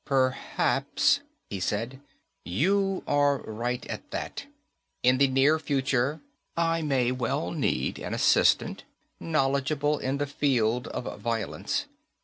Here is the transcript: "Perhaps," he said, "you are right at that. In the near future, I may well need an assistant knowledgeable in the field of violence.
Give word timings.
"Perhaps," 0.03 1.19
he 1.51 1.59
said, 1.59 1.99
"you 2.43 3.03
are 3.05 3.37
right 3.41 3.85
at 3.85 4.09
that. 4.09 4.47
In 5.03 5.19
the 5.19 5.27
near 5.27 5.59
future, 5.59 6.21
I 6.57 6.81
may 6.81 7.11
well 7.11 7.51
need 7.51 7.99
an 7.99 8.15
assistant 8.15 8.83
knowledgeable 9.19 9.99
in 9.99 10.17
the 10.17 10.25
field 10.25 10.87
of 10.87 11.19
violence. 11.19 11.85